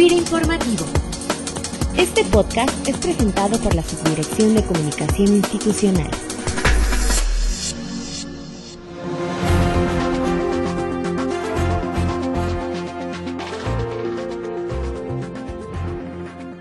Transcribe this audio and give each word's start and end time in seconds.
FIRA 0.00 0.14
Informativo. 0.14 0.86
Este 1.94 2.24
podcast 2.24 2.88
es 2.88 2.96
presentado 2.96 3.60
por 3.60 3.74
la 3.74 3.82
Subdirección 3.82 4.54
de 4.54 4.64
Comunicación 4.64 5.28
Institucional. 5.28 6.10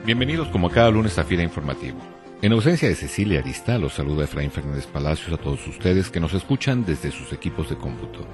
Bienvenidos 0.05 0.49
como 0.49 0.69
cada 0.69 0.91
lunes 0.91 1.17
a 1.17 1.23
FIRA 1.23 1.43
Informativo. 1.43 1.97
En 2.41 2.51
ausencia 2.51 2.89
de 2.89 2.95
Cecilia 2.95 3.39
Arista, 3.39 3.77
los 3.77 3.93
saluda 3.93 4.25
Efraín 4.25 4.51
Fernández 4.51 4.85
Palacios 4.85 5.31
a 5.31 5.41
todos 5.41 5.65
ustedes 5.65 6.09
que 6.09 6.19
nos 6.19 6.33
escuchan 6.33 6.83
desde 6.83 7.11
sus 7.11 7.31
equipos 7.31 7.69
de 7.69 7.77
cómputo. 7.77 8.27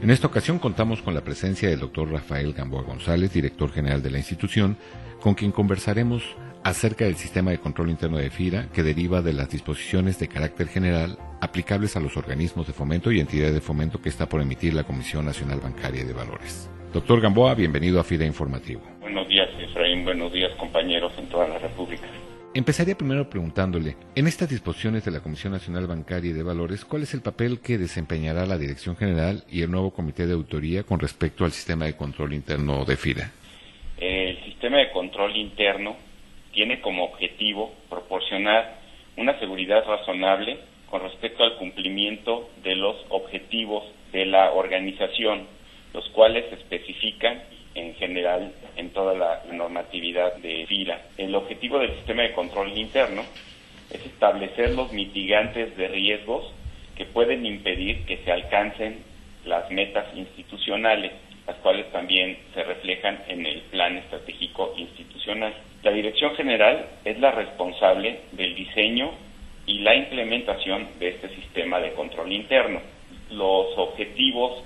En 0.00 0.10
esta 0.10 0.28
ocasión 0.28 0.60
contamos 0.60 1.02
con 1.02 1.12
la 1.12 1.22
presencia 1.22 1.68
del 1.68 1.80
doctor 1.80 2.08
Rafael 2.12 2.52
Gamboa 2.52 2.82
González, 2.82 3.32
director 3.32 3.72
general 3.72 4.00
de 4.00 4.12
la 4.12 4.18
institución, 4.18 4.76
con 5.20 5.34
quien 5.34 5.50
conversaremos 5.50 6.22
acerca 6.62 7.04
del 7.04 7.16
sistema 7.16 7.50
de 7.50 7.58
control 7.58 7.90
interno 7.90 8.16
de 8.18 8.30
FIRA 8.30 8.68
que 8.72 8.84
deriva 8.84 9.22
de 9.22 9.32
las 9.32 9.50
disposiciones 9.50 10.16
de 10.20 10.28
carácter 10.28 10.68
general 10.68 11.18
aplicables 11.40 11.96
a 11.96 12.00
los 12.00 12.16
organismos 12.16 12.68
de 12.68 12.74
fomento 12.74 13.10
y 13.10 13.18
entidades 13.18 13.54
de 13.54 13.60
fomento 13.60 14.00
que 14.00 14.08
está 14.08 14.28
por 14.28 14.40
emitir 14.40 14.72
la 14.72 14.84
Comisión 14.84 15.24
Nacional 15.24 15.58
Bancaria 15.60 16.04
de 16.04 16.12
Valores. 16.12 16.70
Doctor 16.92 17.20
Gamboa, 17.20 17.54
bienvenido 17.54 17.98
a 17.98 18.04
FIRA 18.04 18.24
Informativo. 18.24 18.82
Buenos 19.00 19.26
días, 19.26 19.48
Efraín. 19.58 20.04
Buenos 20.04 20.32
días, 20.32 20.52
compañeros 20.58 21.12
en 21.18 21.28
toda 21.28 21.48
la 21.48 21.58
República. 21.58 22.06
Empezaría 22.54 22.96
primero 22.96 23.28
preguntándole, 23.28 23.96
en 24.16 24.26
estas 24.26 24.48
disposiciones 24.48 25.04
de 25.04 25.10
la 25.10 25.20
Comisión 25.20 25.52
Nacional 25.52 25.86
Bancaria 25.86 26.30
y 26.30 26.32
de 26.32 26.42
Valores, 26.42 26.84
¿cuál 26.86 27.02
es 27.02 27.12
el 27.12 27.20
papel 27.20 27.60
que 27.60 27.76
desempeñará 27.76 28.46
la 28.46 28.56
Dirección 28.56 28.96
General 28.96 29.44
y 29.50 29.60
el 29.60 29.70
nuevo 29.70 29.90
Comité 29.90 30.26
de 30.26 30.32
Autoría 30.32 30.82
con 30.82 30.98
respecto 30.98 31.44
al 31.44 31.52
sistema 31.52 31.84
de 31.84 31.94
control 31.94 32.32
interno 32.32 32.86
de 32.86 32.96
FIRA? 32.96 33.30
El 33.98 34.42
sistema 34.44 34.78
de 34.78 34.90
control 34.90 35.36
interno 35.36 35.96
tiene 36.52 36.80
como 36.80 37.04
objetivo 37.04 37.74
proporcionar 37.90 38.78
una 39.18 39.38
seguridad 39.38 39.84
razonable 39.84 40.58
con 40.90 41.02
respecto 41.02 41.44
al 41.44 41.56
cumplimiento 41.58 42.48
de 42.62 42.76
los 42.76 42.96
objetivos 43.10 43.84
de 44.10 44.24
la 44.24 44.52
organización, 44.52 45.46
los 45.92 46.08
cuales 46.10 46.50
especifican 46.50 47.42
en 47.78 47.94
general 47.94 48.52
en 48.76 48.90
toda 48.90 49.14
la 49.14 49.42
normatividad 49.52 50.36
de 50.36 50.66
FIRA. 50.66 51.00
El 51.16 51.34
objetivo 51.34 51.78
del 51.78 51.94
sistema 51.96 52.22
de 52.22 52.32
control 52.32 52.76
interno 52.76 53.24
es 53.90 54.04
establecer 54.04 54.70
los 54.70 54.92
mitigantes 54.92 55.76
de 55.76 55.88
riesgos 55.88 56.52
que 56.96 57.06
pueden 57.06 57.46
impedir 57.46 58.04
que 58.04 58.18
se 58.18 58.32
alcancen 58.32 59.02
las 59.44 59.70
metas 59.70 60.06
institucionales, 60.16 61.12
las 61.46 61.56
cuales 61.56 61.90
también 61.92 62.36
se 62.54 62.62
reflejan 62.64 63.22
en 63.28 63.46
el 63.46 63.60
plan 63.70 63.96
estratégico 63.96 64.74
institucional. 64.76 65.54
La 65.82 65.92
Dirección 65.92 66.34
General 66.34 66.86
es 67.04 67.18
la 67.20 67.30
responsable 67.30 68.20
del 68.32 68.54
diseño 68.54 69.12
y 69.66 69.78
la 69.78 69.94
implementación 69.94 70.88
de 70.98 71.08
este 71.08 71.28
sistema 71.36 71.78
de 71.80 71.92
control 71.92 72.32
interno. 72.32 72.80
Los 73.30 73.78
objetivos 73.78 74.64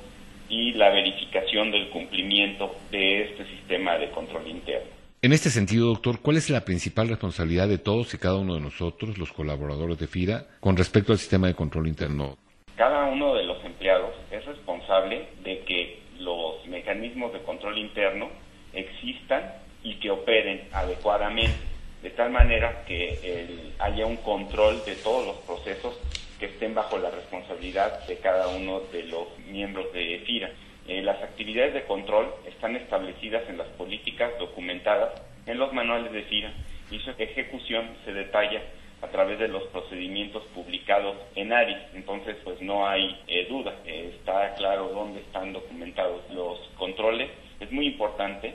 y 0.52 0.74
la 0.74 0.90
verificación 0.90 1.70
del 1.70 1.88
cumplimiento 1.88 2.76
de 2.90 3.22
este 3.22 3.46
sistema 3.46 3.96
de 3.96 4.10
control 4.10 4.46
interno. 4.46 4.90
En 5.22 5.32
este 5.32 5.48
sentido, 5.48 5.86
doctor, 5.86 6.20
¿cuál 6.20 6.36
es 6.36 6.50
la 6.50 6.62
principal 6.62 7.08
responsabilidad 7.08 7.68
de 7.68 7.78
todos 7.78 8.12
y 8.12 8.18
cada 8.18 8.36
uno 8.36 8.56
de 8.56 8.60
nosotros, 8.60 9.16
los 9.16 9.32
colaboradores 9.32 9.98
de 9.98 10.06
FIRA, 10.06 10.44
con 10.60 10.76
respecto 10.76 11.12
al 11.12 11.18
sistema 11.18 11.46
de 11.46 11.54
control 11.54 11.88
interno? 11.88 12.36
Cada 12.76 13.06
uno 13.06 13.34
de 13.34 13.44
los 13.44 13.64
empleados 13.64 14.14
es 14.30 14.44
responsable 14.44 15.26
de 15.42 15.60
que 15.60 16.00
los 16.18 16.66
mecanismos 16.66 17.32
de 17.32 17.40
control 17.40 17.78
interno 17.78 18.28
existan 18.74 19.54
y 19.82 19.94
que 20.00 20.10
operen 20.10 20.68
adecuadamente, 20.72 21.56
de 22.02 22.10
tal 22.10 22.30
manera 22.30 22.84
que 22.84 23.72
haya 23.78 24.04
un 24.04 24.16
control 24.16 24.84
de 24.84 24.96
todos 24.96 25.26
los 25.26 25.36
procesos 25.46 25.98
que 26.42 26.46
estén 26.46 26.74
bajo 26.74 26.98
la 26.98 27.08
responsabilidad 27.12 28.04
de 28.08 28.18
cada 28.18 28.48
uno 28.48 28.80
de 28.92 29.04
los 29.04 29.38
miembros 29.46 29.92
de 29.92 30.24
FIRA. 30.26 30.50
Eh, 30.88 31.00
las 31.00 31.22
actividades 31.22 31.72
de 31.72 31.84
control 31.84 32.34
están 32.48 32.74
establecidas 32.74 33.48
en 33.48 33.58
las 33.58 33.68
políticas 33.78 34.36
documentadas 34.40 35.22
en 35.46 35.56
los 35.56 35.72
manuales 35.72 36.10
de 36.10 36.24
FIRA 36.24 36.52
y 36.90 36.98
su 36.98 37.12
ejecución 37.16 37.90
se 38.04 38.12
detalla 38.12 38.60
a 39.02 39.06
través 39.06 39.38
de 39.38 39.46
los 39.46 39.62
procedimientos 39.68 40.42
publicados 40.52 41.16
en 41.36 41.52
ARI. 41.52 41.76
Entonces, 41.94 42.36
pues 42.42 42.60
no 42.60 42.88
hay 42.88 43.20
eh, 43.28 43.46
duda, 43.48 43.76
eh, 43.86 44.12
está 44.18 44.52
claro 44.56 44.88
dónde 44.88 45.20
están 45.20 45.52
documentados 45.52 46.28
los 46.32 46.58
controles. 46.76 47.30
Es 47.60 47.70
muy 47.70 47.86
importante 47.86 48.52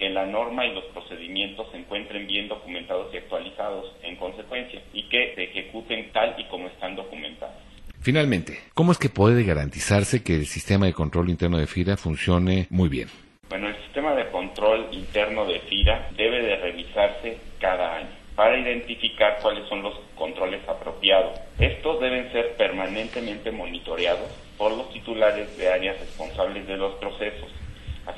que 0.00 0.08
la 0.08 0.24
norma 0.24 0.64
y 0.64 0.74
los 0.74 0.84
procedimientos 0.86 1.70
se 1.70 1.76
encuentren 1.76 2.26
bien 2.26 2.48
documentados 2.48 3.12
y 3.12 3.18
actualizados 3.18 3.92
en 4.02 4.16
consecuencia 4.16 4.80
y 4.94 5.06
que 5.10 5.34
se 5.34 5.44
ejecuten 5.44 6.10
tal 6.10 6.34
y 6.38 6.44
como 6.44 6.68
están 6.68 6.96
documentados. 6.96 7.54
Finalmente, 8.00 8.58
¿cómo 8.72 8.92
es 8.92 8.98
que 8.98 9.10
puede 9.10 9.44
garantizarse 9.44 10.24
que 10.24 10.34
el 10.34 10.46
sistema 10.46 10.86
de 10.86 10.94
control 10.94 11.28
interno 11.28 11.58
de 11.58 11.66
FIRA 11.66 11.98
funcione 11.98 12.66
muy 12.70 12.88
bien? 12.88 13.08
Bueno, 13.50 13.68
el 13.68 13.76
sistema 13.82 14.14
de 14.14 14.26
control 14.30 14.88
interno 14.90 15.44
de 15.44 15.60
FIRA 15.60 16.08
debe 16.16 16.42
de 16.44 16.56
revisarse 16.56 17.38
cada 17.60 17.96
año 17.96 18.08
para 18.34 18.58
identificar 18.58 19.38
cuáles 19.42 19.68
son 19.68 19.82
los 19.82 20.00
controles 20.14 20.66
apropiados. 20.66 21.38
Estos 21.58 22.00
deben 22.00 22.32
ser 22.32 22.56
permanentemente 22.56 23.50
monitoreados 23.50 24.30
por 24.56 24.72
los 24.72 24.90
titulares 24.94 25.54
de 25.58 25.68
áreas 25.68 26.00
responsables 26.00 26.66
de 26.66 26.78
los 26.78 26.94
procesos 26.94 27.50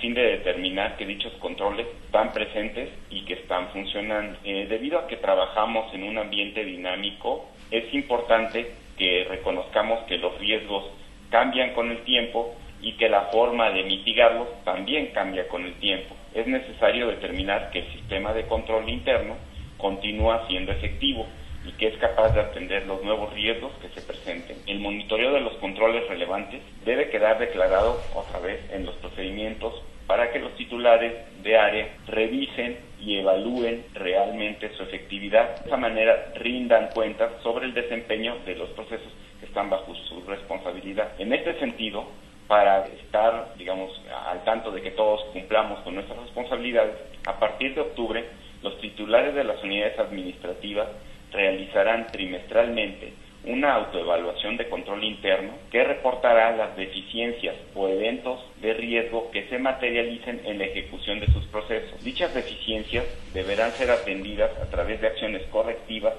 fin 0.03 0.15
de 0.15 0.39
determinar 0.39 0.97
que 0.97 1.07
dichos 1.07 1.33
controles 1.35 1.87
están 2.05 2.33
presentes 2.33 2.91
y 3.09 3.25
que 3.25 3.35
están 3.35 3.69
funcionando. 3.69 4.37
Eh, 4.43 4.67
debido 4.69 4.99
a 4.99 5.07
que 5.07 5.17
trabajamos 5.17 5.95
en 5.95 6.03
un 6.03 6.19
ambiente 6.19 6.65
dinámico, 6.65 7.49
es 7.71 7.85
importante 7.95 8.73
que 8.99 9.25
reconozcamos 9.31 10.01
que 10.09 10.19
los 10.19 10.37
riesgos 10.39 10.91
cambian 11.31 11.73
con 11.73 11.93
el 11.93 12.03
tiempo 12.03 12.57
y 12.81 12.95
que 12.95 13.09
la 13.09 13.29
forma 13.33 13.71
de 13.71 13.85
mitigarlos 13.85 14.49
también 14.65 15.13
cambia 15.15 15.47
con 15.47 15.65
el 15.65 15.75
tiempo. 15.75 16.17
Es 16.35 16.49
necesario 16.49 17.07
determinar 17.07 17.71
que 17.71 17.79
el 17.79 17.93
sistema 17.93 18.33
de 18.33 18.47
control 18.49 18.89
interno 18.89 19.37
continúa 19.79 20.49
siendo 20.49 20.73
efectivo 20.73 21.29
y 21.65 21.71
que 21.73 21.87
es 21.87 21.97
capaz 21.99 22.31
de 22.31 22.41
atender 22.41 22.87
los 22.89 23.05
nuevos 23.05 23.33
riesgos 23.35 23.71
que 23.81 23.89
se 23.91 24.05
presenten. 24.05 24.57
El 24.67 24.81
monitoreo 24.81 25.33
de 25.33 25.41
los 25.41 25.53
controles 25.59 26.09
relevantes 26.09 26.61
debe 26.85 27.09
quedar 27.09 27.39
declarado 27.39 28.01
otra 28.17 28.41
vez 28.41 28.59
en 28.73 28.85
los 28.85 28.97
procedimientos 28.97 29.81
para 30.13 30.31
que 30.31 30.41
los 30.41 30.55
titulares 30.57 31.43
de 31.43 31.57
área 31.57 31.89
revisen 32.07 32.77
y 33.01 33.17
evalúen 33.17 33.87
realmente 33.95 34.69
su 34.77 34.83
efectividad. 34.83 35.61
De 35.61 35.69
esa 35.69 35.79
manera 35.79 36.35
rindan 36.35 36.91
cuentas 36.93 37.31
sobre 37.43 37.65
el 37.65 37.73
desempeño 37.73 38.37
de 38.45 38.55
los 38.57 38.69
procesos 38.73 39.11
que 39.41 39.47
están 39.47 39.71
bajo 39.71 39.95
su 39.95 40.21
responsabilidad. 40.27 41.19
En 41.19 41.33
este 41.33 41.59
sentido, 41.59 42.05
para 42.47 42.85
estar, 42.89 43.55
digamos, 43.57 43.91
al 44.29 44.45
tanto 44.45 44.71
de 44.71 44.83
que 44.83 44.91
todos 44.91 45.25
cumplamos 45.33 45.81
con 45.81 45.95
nuestras 45.95 46.19
responsabilidades, 46.19 46.95
a 47.27 47.39
partir 47.41 47.75
de 47.75 47.81
octubre, 47.81 48.23
los 48.63 48.79
titulares 48.83 49.35
de 49.35 49.45
las 49.45 49.65
unidades 49.65 49.99
administrativas 49.99 50.89
realizarán 51.33 52.09
trimestralmente 52.09 53.15
una 53.45 53.75
autoevaluación 53.75 54.57
de 54.57 54.69
control 54.69 55.03
interno 55.03 55.55
que 55.71 55.83
reportará 55.83 56.57
las 56.57 56.77
deficiencias 56.77 57.57
o 57.75 57.89
eventos 57.89 58.39
de 58.61 58.73
riesgo 58.75 59.31
que 59.33 59.49
se 59.49 59.59
materialicen 59.59 60.43
en 60.45 60.59
la 60.59 60.65
ejecución 60.65 61.19
de 61.19 61.27
sus 61.27 61.45
procesos. 61.47 62.03
Dichas 62.05 62.33
deficiencias 62.35 63.05
deberán 63.33 63.77
ser 63.79 63.91
atendidas 63.91 64.51
a 64.59 64.71
través 64.71 65.01
de 65.01 65.09
acciones 65.09 65.43
correctivas 65.51 66.15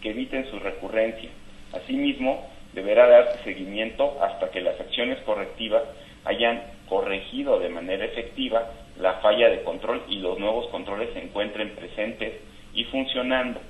que 0.00 0.10
eviten 0.10 0.50
su 0.50 0.58
recurrencia. 0.60 1.30
Asimismo, 1.72 2.48
deberá 2.72 3.06
darse 3.06 3.44
seguimiento 3.44 4.18
hasta 4.22 4.50
que 4.50 4.62
las 4.62 4.80
acciones 4.80 5.18
correctivas 5.20 5.82
hayan 6.24 6.62
corregido 6.88 7.58
de 7.58 7.68
manera 7.68 8.04
efectiva 8.04 8.70
la 8.98 9.14
falla 9.14 9.50
de 9.50 9.62
control 9.62 10.02
y 10.08 10.16
los 10.16 10.38
nuevos 10.38 10.68
controles 10.68 11.10
se 11.12 11.20
encuentren 11.20 11.74
presentes 11.74 12.34
y 12.74 12.84
funcionando 12.84 13.60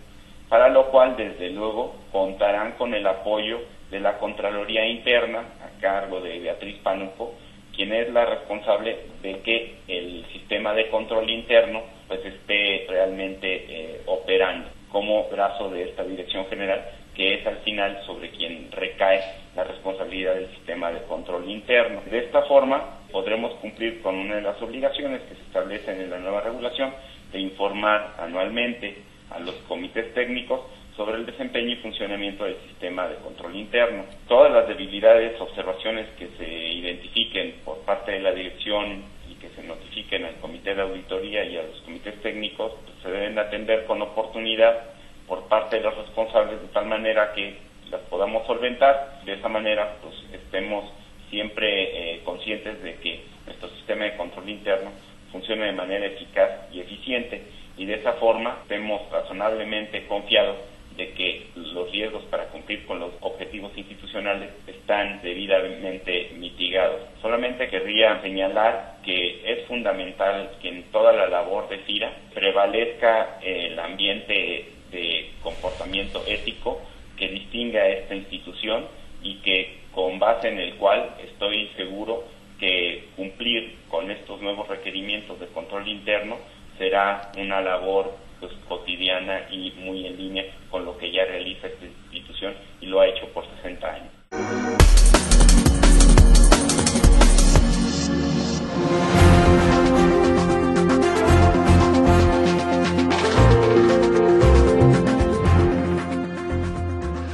para 0.52 0.69
lo 0.69 0.90
cual 0.90 1.16
desde 1.16 1.49
luego 1.49 1.94
contarán 2.12 2.72
con 2.72 2.93
el 2.93 3.06
apoyo 3.06 3.58
de 3.90 4.00
la 4.00 4.19
Contraloría 4.19 4.84
Interna 4.84 5.38
a 5.38 5.81
cargo 5.81 6.20
de 6.20 6.40
Beatriz 6.40 6.76
Pánuco, 6.82 7.32
quien 7.75 7.90
es 7.94 8.12
la 8.12 8.26
responsable 8.26 8.99
de 9.22 9.38
que 9.38 9.76
el 9.88 10.26
sistema 10.31 10.75
de 10.75 10.90
control 10.90 11.31
interno 11.31 11.81
pues 12.06 12.22
esté 12.26 12.84
realmente 12.87 13.64
eh, 13.66 14.02
operando 14.04 14.69
como 14.90 15.26
brazo 15.31 15.70
de 15.70 15.84
esta 15.84 16.04
dirección 16.04 16.44
general, 16.49 16.84
que 17.14 17.32
es 17.32 17.46
al 17.46 17.56
final 17.60 18.02
sobre 18.04 18.28
quien 18.28 18.70
recae 18.72 19.22
la 19.56 19.64
responsabilidad 19.64 20.34
del 20.34 20.50
sistema 20.50 20.93
de 20.93 21.00
control 21.04 21.49
interno. 21.49 22.02
De 22.10 22.19
esta 22.19 22.43
forma 22.43 22.99
podremos 23.10 23.54
cumplir 23.54 24.02
con 24.02 24.16
una 24.16 24.34
de 24.34 24.43
las 24.43 24.60
obligaciones 24.60 25.22
que 25.22 25.34
se 25.34 25.43
establecen 25.44 25.99
en 25.99 26.10
la 26.10 26.19
nueva 26.19 26.43
regulación 26.43 26.93
de 27.32 27.40
informar 27.40 28.16
anualmente 28.19 29.12
a 29.34 29.40
los 29.40 29.55
comités 29.69 30.12
técnicos 30.14 30.61
sobre 30.96 31.17
el 31.17 31.26
desempeño 31.26 31.70
y 31.70 31.76
funcionamiento 31.76 32.44
del 32.44 32.56
sistema 32.69 33.08
de 33.08 33.17
control 33.17 33.56
interno. 33.56 34.05
Todas 34.29 34.52
las 34.52 34.69
debilidades, 34.69 35.40
observaciones 35.40 36.08
que 36.19 36.29
se 36.37 36.49
identifiquen 36.49 37.55
por 37.64 37.79
parte 37.79 38.12
de 38.12 38.20
la 38.20 38.32
dirección 38.32 39.02
y 39.31 39.34
que 39.37 39.49
se 39.50 39.62
notifiquen 39.62 40.25
al 40.25 40.34
comité 40.37 40.75
de 40.75 40.82
auditoría 40.82 41.44
y 41.44 41.56
a 41.56 41.62
los 41.62 41.81
comités 41.81 42.20
técnicos 42.20 42.73
pues, 42.84 42.96
se 43.02 43.11
deben 43.11 43.38
atender 43.38 43.87
con 43.87 44.02
oportunidad 44.02 44.90
por 45.26 45.49
parte 45.49 45.76
de 45.76 45.82
los 45.82 45.96
responsables 45.96 46.61
de 46.61 46.69
tal 46.69 46.87
manera 46.87 47.32
que 47.32 47.56
las 47.90 48.02
podamos 48.02 48.46
solventar. 48.46 49.23
De 49.25 49.35
esa 49.35 49.49
manera, 49.49 49.96
pues 50.02 50.14
estemos 50.32 50.85
siempre 51.31 52.17
eh, 52.17 52.20
conscientes 52.25 52.82
de 52.82 52.96
que 52.96 53.25
nuestro 53.46 53.69
sistema 53.70 54.05
de 54.05 54.17
control 54.17 54.49
interno 54.50 54.90
funcione 55.32 55.67
de 55.67 55.73
manera 55.73 56.06
eficaz 56.06 56.50
y 56.73 56.81
eficiente 56.81 57.43
y 57.76 57.87
de 57.87 57.94
esa 57.94 58.12
forma 58.14 58.58
estemos 58.62 59.11
razonablemente 59.11 60.06
confiados 60.06 60.56
de 60.96 61.12
que 61.14 61.46
los 61.55 61.90
riesgos 61.90 62.23
para 62.25 62.49
cumplir 62.49 62.84
con 62.84 63.00
los 63.00 63.12
objetivos 63.20 63.73
institucionales 63.76 64.50
están 64.67 65.23
debidamente 65.23 66.32
mitigados. 66.37 67.00
Solamente 67.23 67.69
querría 67.69 68.20
señalar 68.20 68.96
que 69.02 69.40
es 69.52 69.67
fundamental 69.67 70.50
que 70.61 70.69
en 70.69 70.82
toda 70.93 71.12
la 71.12 71.29
labor 71.29 71.69
de 71.69 71.78
FIRA 71.78 72.12
prevalezca 72.35 73.38
el 73.43 73.78
ambiente 73.78 74.67
de 74.90 75.31
comportamiento 75.43 76.25
ético 76.26 76.82
que 77.17 77.28
distinga 77.28 77.81
a 77.81 77.88
esta 77.88 78.14
institución 78.14 78.87
y 79.23 79.37
que 79.37 79.82
con 79.93 80.19
base 80.19 80.49
en 80.49 80.58
el 80.58 80.75
cual 80.75 81.14
estoy 81.23 81.69
seguro 81.76 82.25
que 82.62 83.09
cumplir 83.17 83.75
con 83.88 84.09
estos 84.09 84.41
nuevos 84.41 84.69
requerimientos 84.69 85.41
de 85.41 85.49
control 85.49 85.88
interno 85.88 86.38
será 86.79 87.32
una 87.37 87.61
labor 87.61 88.17
pues, 88.38 88.53
cotidiana 88.69 89.49
y 89.50 89.73
muy 89.73 90.06
en 90.06 90.17
línea 90.17 90.44
con 90.70 90.85
lo 90.85 90.97
que 90.97 91.11
ya 91.11 91.25
realiza 91.25 91.67
esta 91.67 91.85
institución 91.85 92.55
y 92.81 92.87
lo 92.87 93.00
ha 93.00 93.09
hecho 93.09 93.26
por 93.31 93.44
60 93.56 93.93
años. 93.93 94.81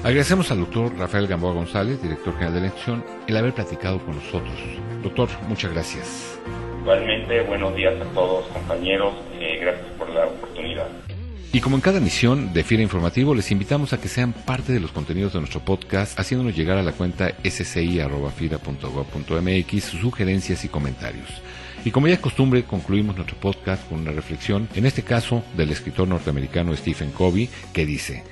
Agradecemos 0.09 0.51
al 0.51 0.61
doctor 0.61 0.97
Rafael 0.97 1.27
Gamboa 1.27 1.53
González, 1.53 2.03
director 2.03 2.33
general 2.33 2.55
de 2.55 2.61
elección, 2.61 3.05
el 3.27 3.37
haber 3.37 3.53
platicado 3.53 4.03
con 4.03 4.17
nosotros. 4.17 4.55
Doctor, 5.03 5.29
muchas 5.49 5.71
gracias. 5.71 6.39
Igualmente, 6.81 7.43
buenos 7.43 7.77
días 7.77 7.93
a 8.01 8.05
todos, 8.15 8.47
compañeros. 8.47 9.13
Eh, 9.39 9.59
gracias 9.61 9.87
por 9.99 10.09
la 10.09 10.25
oportunidad. 10.25 10.89
Y 11.53 11.61
como 11.61 11.77
en 11.77 11.83
cada 11.83 11.99
emisión 11.99 12.55
de 12.55 12.65
Fiera 12.65 12.83
Informativo, 12.83 13.35
les 13.35 13.53
invitamos 13.53 13.93
a 13.93 14.01
que 14.01 14.09
sean 14.09 14.33
parte 14.33 14.73
de 14.73 14.81
los 14.81 14.93
contenidos 14.93 15.35
de 15.35 15.41
nuestro 15.41 15.61
podcast, 15.61 16.19
haciéndonos 16.19 16.57
llegar 16.57 16.79
a 16.79 16.83
la 16.83 16.93
cuenta 16.93 17.35
sci.fira.gov.mx 17.45 19.85
sus 19.85 20.01
sugerencias 20.01 20.65
y 20.65 20.71
comentarios. 20.71 21.29
Y 21.85 21.91
como 21.91 22.09
ya 22.09 22.15
es 22.15 22.21
costumbre, 22.21 22.65
concluimos 22.65 23.15
nuestro 23.15 23.37
podcast 23.37 23.87
con 23.91 24.01
una 24.01 24.13
reflexión, 24.13 24.71
en 24.75 24.87
este 24.87 25.03
caso 25.03 25.45
del 25.55 25.71
escritor 25.71 26.09
norteamericano 26.09 26.75
Stephen 26.75 27.11
Covey, 27.11 27.51
que 27.73 27.87
dice, 27.87 28.25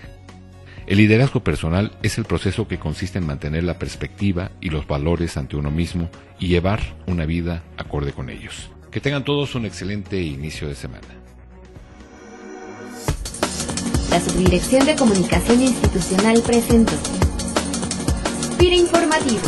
el 0.86 0.98
liderazgo 0.98 1.40
personal 1.40 1.92
es 2.02 2.16
el 2.16 2.24
proceso 2.24 2.68
que 2.68 2.78
consiste 2.78 3.18
en 3.18 3.26
mantener 3.26 3.64
la 3.64 3.78
perspectiva 3.78 4.52
y 4.60 4.70
los 4.70 4.86
valores 4.86 5.36
ante 5.36 5.56
uno 5.56 5.70
mismo 5.70 6.08
y 6.38 6.46
llevar 6.46 6.80
una 7.06 7.26
vida 7.26 7.64
acorde 7.76 8.12
con 8.12 8.30
ellos. 8.30 8.70
Que 8.92 9.00
tengan 9.00 9.24
todos 9.24 9.56
un 9.56 9.66
excelente 9.66 10.22
inicio 10.22 10.68
de 10.68 10.76
semana. 10.76 11.08
La 14.10 14.20
Subdirección 14.20 14.86
de 14.86 14.94
Comunicación 14.94 15.60
Institucional 15.60 16.40
presentó. 16.46 16.92
Pira 18.56 18.76
Informativo. 18.76 19.40